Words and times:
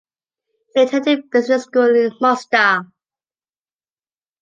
He 0.73 0.81
attended 0.81 1.29
business 1.29 1.65
school 1.65 1.95
in 1.95 2.11
Mostar. 2.19 2.91